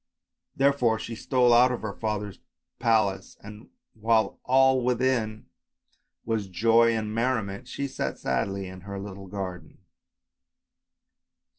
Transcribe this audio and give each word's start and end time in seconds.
Therefore 0.55 0.97
she 0.97 1.13
stole 1.13 1.53
out 1.53 1.71
of 1.71 1.83
her 1.83 1.93
father's 1.93 2.39
palace, 2.79 3.37
and 3.43 3.69
while 3.93 4.39
all 4.43 4.83
within 4.83 5.45
was 6.25 6.47
joy 6.47 6.95
and 6.97 7.13
merriment, 7.13 7.67
she 7.67 7.87
sat 7.87 8.17
sadly 8.17 8.67
in 8.67 8.81
her 8.81 8.99
little 8.99 9.27
garden. 9.27 9.77